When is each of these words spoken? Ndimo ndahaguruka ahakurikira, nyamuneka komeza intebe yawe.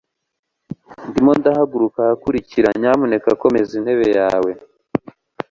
Ndimo 1.09 1.31
ndahaguruka 1.39 1.99
ahakurikira, 2.05 2.69
nyamuneka 2.81 3.29
komeza 3.41 3.71
intebe 3.79 4.07
yawe. 4.17 4.51